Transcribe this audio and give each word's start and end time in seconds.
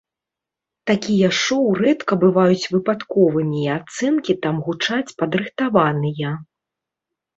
Такія 0.91 1.27
шоу 1.41 1.67
рэдка 1.81 2.13
бываюць 2.23 2.69
выпадковымі 2.75 3.61
і 3.67 3.69
ацэнкі 3.77 4.33
там 4.47 4.55
гучаць 4.69 5.15
падрыхтаваныя. 5.23 6.29